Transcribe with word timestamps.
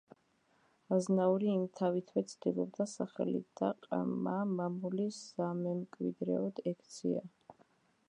აზნაური 0.95 1.49
იმთავითვე 1.57 2.23
ცდილობდა 2.31 2.89
სახელო 2.95 3.43
და 3.61 3.71
ყმა-მამული 3.85 5.09
სამემკვიდრეოდ 5.21 6.69
ექცია. 6.75 7.29